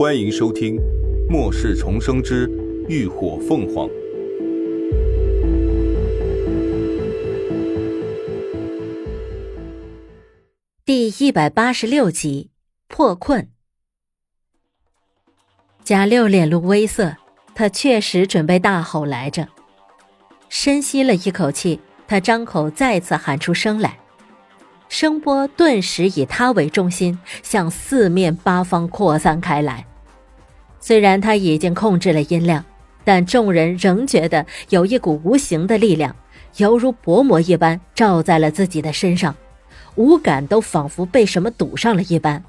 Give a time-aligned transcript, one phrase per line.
[0.00, 0.76] 欢迎收听
[1.28, 2.48] 《末世重生之
[2.88, 3.86] 浴火凤凰》
[10.86, 12.48] 第一百八十六集
[12.88, 13.50] 破困。
[15.84, 17.16] 贾六脸露微色，
[17.54, 19.48] 他确实准备大吼来着。
[20.48, 21.78] 深吸了一口气，
[22.08, 23.98] 他张口再次喊出声来。
[24.88, 29.84] 声波顿时以他为中心，向四面八方扩散开来。
[30.80, 32.64] 虽然他已经控制了音量，
[33.04, 36.16] 但众人仍觉得有一股无形的力量，
[36.56, 39.36] 犹如薄膜一般罩在了自己的身上，
[39.96, 42.42] 五感都仿佛被什么堵上了一般。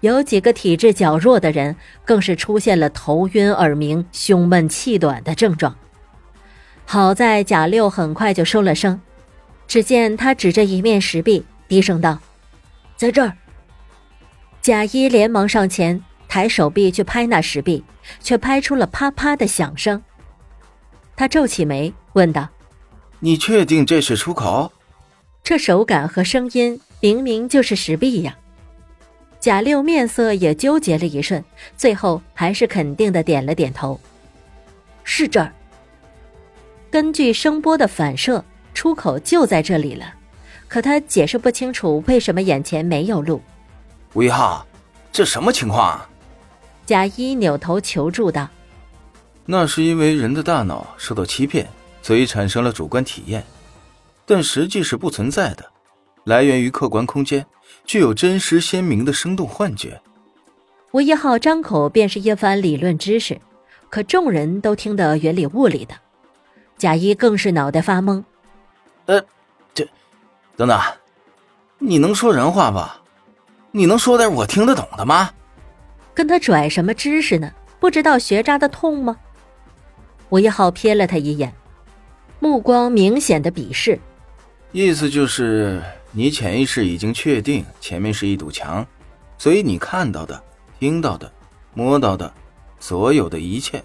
[0.00, 5.74] 有几个体质较弱的人，更是出现了头晕、耳鸣、胸闷、气短的症状。
[6.84, 9.00] 好在贾六很快就收了声，
[9.66, 11.44] 只见他指着一面石壁。
[11.66, 12.18] 低声道
[12.96, 13.32] ：“在这儿。”
[14.62, 17.82] 贾一连忙上前，抬手臂去拍那石壁，
[18.20, 20.02] 却拍出了啪啪的响声。
[21.16, 22.48] 他皱起眉，问道
[23.18, 24.70] ：“你确定这是出口？
[25.42, 28.36] 这手感和声音明明就是石壁呀！”
[29.40, 31.42] 贾六面色也纠结了一瞬，
[31.76, 33.98] 最后还是肯定的点了点头
[35.04, 35.52] ：“是这儿。
[36.90, 40.14] 根据声波的反射，出口就在这里了。”
[40.68, 43.40] 可他解释不清楚为什么眼前没有路。
[44.12, 44.66] 吴一浩，
[45.10, 46.07] 这什么情况啊？
[46.88, 48.48] 贾一扭头求助道
[49.44, 51.68] ：“那是因为人的大脑受到欺骗，
[52.00, 53.44] 所以产生了主观体验，
[54.24, 55.62] 但实际是不存在的，
[56.24, 57.44] 来源于客观空间，
[57.84, 60.00] 具有真实鲜明的生动幻觉。”
[60.92, 63.38] 吴一浩张口便是一番理论知识，
[63.90, 65.94] 可众人都听得云里雾里的，
[66.78, 68.24] 贾一更是脑袋发懵。
[69.04, 69.22] 呃。
[69.74, 69.86] 这
[70.56, 70.80] 等等，
[71.76, 72.98] 你能说人话吧？
[73.72, 75.28] 你能说点我听得懂的吗？
[76.18, 77.48] 跟他拽什么知识呢？
[77.78, 79.16] 不知道学渣的痛吗？
[80.30, 81.54] 吴一浩瞥了他一眼，
[82.40, 83.96] 目光明显的鄙视。
[84.72, 85.80] 意思就是
[86.10, 88.84] 你潜意识已经确定前面是一堵墙，
[89.38, 90.42] 所以你看到的、
[90.80, 91.30] 听到的、
[91.72, 92.34] 摸到的，
[92.80, 93.80] 所有的一切，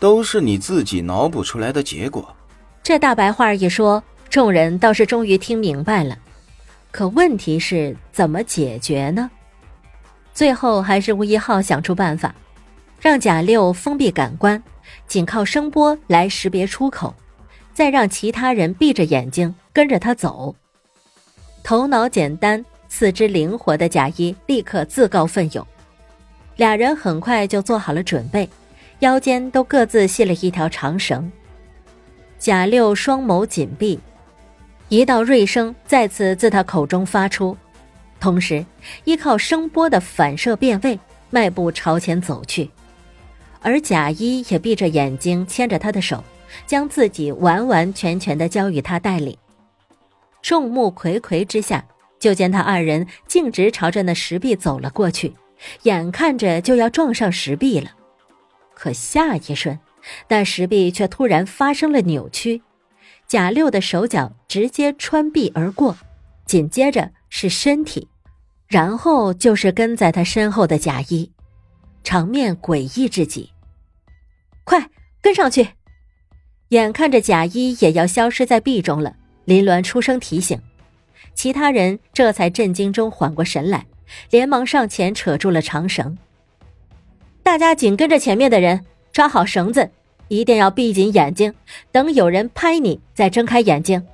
[0.00, 2.34] 都是你自己脑补出来的结果。
[2.82, 4.02] 这大白话一说。
[4.28, 6.18] 众人倒是终于听明白了，
[6.90, 9.30] 可问题是怎么解决呢？
[10.32, 12.34] 最后还是吴一浩想出办法，
[13.00, 14.62] 让贾六封闭感官，
[15.06, 17.14] 仅靠声波来识别出口，
[17.74, 20.54] 再让其他人闭着眼睛跟着他走。
[21.62, 25.66] 头脑简单、四肢灵活的贾一立刻自告奋勇，
[26.56, 28.48] 俩人很快就做好了准备，
[29.00, 31.30] 腰间都各自系了一条长绳。
[32.38, 34.00] 贾六双眸紧闭。
[34.88, 37.56] 一道锐声再次自他口中发出，
[38.20, 38.64] 同时
[39.04, 41.00] 依靠声波的反射变位，
[41.30, 42.70] 迈步朝前走去。
[43.62, 46.22] 而贾一也闭着眼睛牵着他的手，
[46.66, 49.36] 将自己完完全全的交予他带领。
[50.42, 51.84] 众目睽睽之下，
[52.18, 55.34] 就见他二人径直朝着那石壁走了过去，
[55.82, 57.90] 眼看着就要撞上石壁了。
[58.74, 59.78] 可下一瞬，
[60.28, 62.62] 那石壁却突然发生了扭曲。
[63.28, 65.96] 贾六的手脚直接穿壁而过，
[66.46, 68.06] 紧接着是身体，
[68.68, 71.32] 然后就是跟在他身后的贾一，
[72.04, 73.50] 场面诡异至极。
[74.64, 74.90] 快
[75.22, 75.68] 跟上去！
[76.68, 80.60] 眼看着贾一也要消失在壁中了，林鸾出声提醒，
[81.34, 83.86] 其他人这才震惊中缓过神来，
[84.30, 86.18] 连忙上前扯住了长绳。
[87.42, 89.90] 大家紧跟着前面的人，抓好绳子。
[90.28, 91.52] 一定要闭紧眼睛，
[91.90, 94.06] 等有人拍你再睁开眼睛。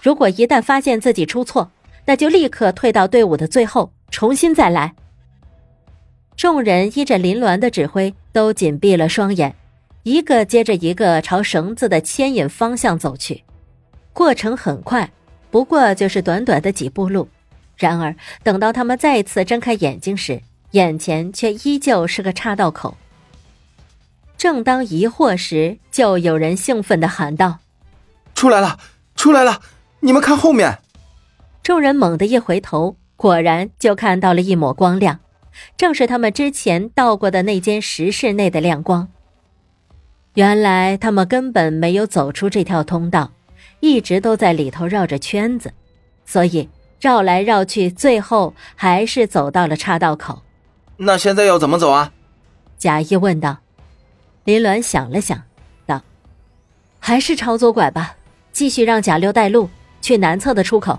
[0.00, 1.70] 如果一旦发现自己出错，
[2.08, 4.94] 那就立刻退到队伍的最后，重新再来。
[6.38, 9.54] 众人依着林鸾的指挥，都紧闭了双眼，
[10.04, 13.44] 一个接着一个朝绳子的牵引方向走去。
[14.14, 15.10] 过程很快，
[15.50, 17.28] 不过就是短短的几步路。
[17.76, 20.40] 然而，等到他们再次睁开眼睛时，
[20.70, 22.96] 眼前却依旧是个岔道口。
[24.38, 27.58] 正当疑惑时，就有人兴奋的喊道
[28.34, 28.78] ：“出来了，
[29.14, 29.60] 出来了！
[30.00, 30.78] 你们看后面！”
[31.68, 35.20] 众人猛地一回头，果然就看到了一抹光亮，
[35.76, 39.06] 正是他们之前到过的那间石室内的亮光。
[40.32, 43.32] 原来他们根本没有走出这条通道，
[43.80, 45.74] 一直都在里头绕着圈子，
[46.24, 46.70] 所以
[47.02, 50.40] 绕来绕去，最后还是走到了岔道口。
[50.96, 52.14] 那现在要怎么走啊？
[52.78, 53.58] 贾谊问道。
[54.44, 55.42] 林鸾想了想，
[55.84, 56.00] 道
[56.98, 58.16] ：“还是朝左拐吧，
[58.52, 59.68] 继续让贾六带路
[60.00, 60.98] 去南侧的出口。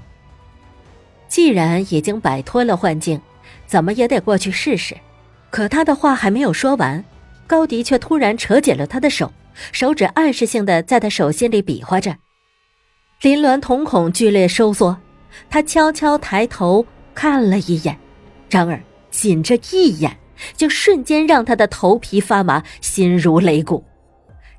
[1.30, 3.22] 既然已经摆脱了幻境，
[3.66, 4.98] 怎么也得过去试试。
[5.50, 7.04] 可他的话还没有说完，
[7.48, 9.32] 高迪却突然扯紧了他的手，
[9.72, 12.18] 手指暗示性的在他手心里比划着。
[13.22, 14.98] 林鸾瞳孔剧烈收缩，
[15.50, 17.98] 他悄悄抬头看了一眼，
[18.50, 20.18] 然而仅这一眼，
[20.56, 23.86] 就瞬间让他的头皮发麻，心如擂鼓。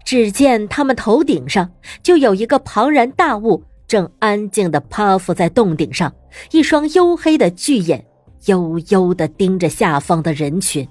[0.04, 1.70] 只见他们头顶上
[2.02, 6.14] 就有一个庞然大物，正安静的趴伏在洞顶上，
[6.52, 8.06] 一双黝黑的巨眼。
[8.46, 10.86] 悠悠的盯着下方的人群。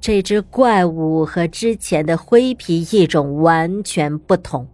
[0.00, 4.68] 这只怪物和之前的灰皮异种完全不同，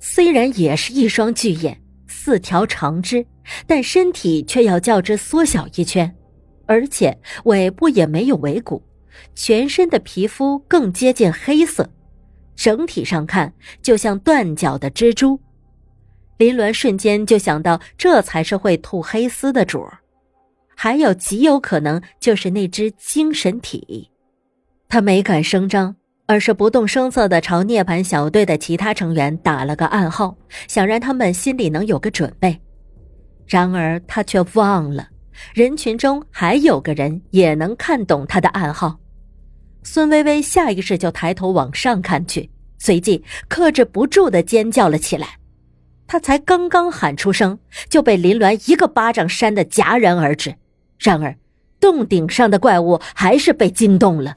[0.00, 1.78] 虽然也是一双巨眼、
[2.08, 3.26] 四条长肢，
[3.66, 6.16] 但身体却要较之缩小一圈，
[6.64, 8.82] 而且尾部也没有尾骨，
[9.34, 11.90] 全身的皮肤更接近黑色，
[12.56, 13.52] 整体上看
[13.82, 15.38] 就像断脚的蜘蛛。
[16.38, 19.98] 林鸾瞬间就想到，这才是会吐黑丝的主儿。
[20.74, 24.10] 还有极有可能就是那只精神体，
[24.88, 25.96] 他没敢声张，
[26.26, 30.36] 而是不动声色的朝涅槃小队的其他成员打了个暗号，
[30.68, 32.60] 想让他们心里能有个准备。
[33.46, 35.08] 然而他却忘了，
[35.54, 38.98] 人群中还有个人也能看懂他的暗号。
[39.82, 45.38] 孙微微下意识就抬头往上看去，随即克制不住的尖叫了起来。
[46.06, 47.58] 他才刚刚喊出声，
[47.88, 50.54] 就被林鸾一个巴掌扇得戛然而止。
[50.98, 51.36] 然而，
[51.80, 54.36] 洞顶上的怪物还是被惊动了。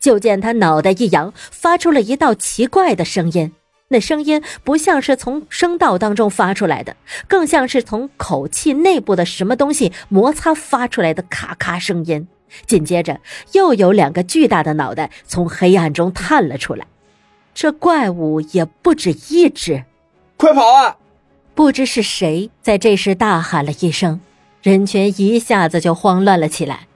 [0.00, 3.52] 就见他脑袋一扬，发出了一道奇怪的声音。
[3.88, 6.94] 那声音不像是从声道当中发出来的，
[7.26, 12.28] 更像是从口气内部的什么东西摩擦发出来的咔咔声音。
[12.66, 13.20] 紧接着，
[13.52, 16.86] 又有两个巨大的脑袋从黑暗中探了出来。
[17.54, 19.84] 这怪物也不止一只，
[20.38, 20.96] 快跑啊！
[21.56, 24.20] 不知是谁在这时大喊了一声。
[24.62, 26.86] 人群一下子就慌乱了起来，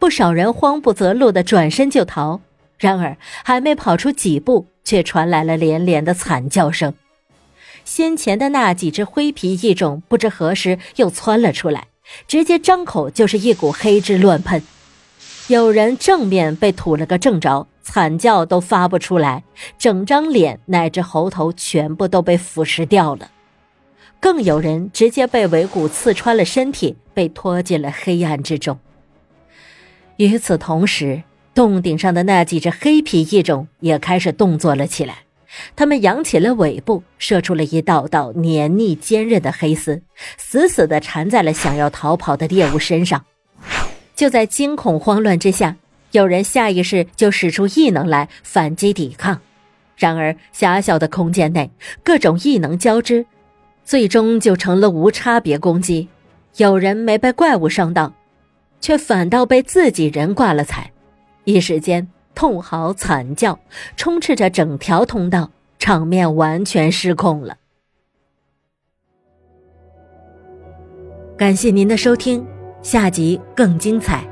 [0.00, 2.40] 不少人慌不择路的转身就逃。
[2.76, 6.92] 然而，还没跑出几步，却传来了连连的惨叫声。
[7.84, 11.86] 先前的那几只灰皮异种不知何时又窜了出来，
[12.26, 14.60] 直接张口就是一股黑汁乱喷。
[15.46, 19.42] 有人正面被吐了个正着，惨叫都发不出来，
[19.78, 23.30] 整张脸乃至喉头全部都被腐蚀掉了。
[24.20, 28.78] 更有人直接被尾骨刺穿了身体，被拖进了黑暗之中。
[30.18, 31.22] 与此同时，
[31.54, 35.20] 洞顶上的那几只黑皮异种也开始动作了起来。
[35.74, 40.02] 它们扬起了尾部，射出了一道道黏腻坚韧的黑丝，
[40.36, 43.24] 死死地缠在了想要逃跑的猎物身上。
[44.14, 45.76] 就在惊恐慌乱之下，
[46.12, 49.40] 有人下意识就使出异能来反击抵抗。
[49.96, 51.70] 然而，狭小的空间内，
[52.04, 53.26] 各种异能交织。
[53.84, 56.08] 最终就成了无差别攻击，
[56.58, 58.12] 有人没被怪物伤到，
[58.82, 60.92] 却反倒被自己人挂了彩，
[61.44, 63.58] 一时间痛嚎惨叫，
[63.96, 67.56] 充斥着整条通道，场面完全失控了。
[71.38, 72.46] 感谢您的收听，
[72.82, 74.27] 下集更精彩。